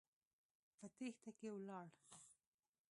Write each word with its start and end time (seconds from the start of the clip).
په 0.77 0.85
تېښته 0.95 1.31
کې 1.37 1.47
ولاړ. 1.53 1.87